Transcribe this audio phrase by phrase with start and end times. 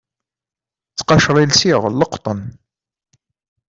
[0.91, 2.41] Ttqacer i lsiɣ n leqṭen.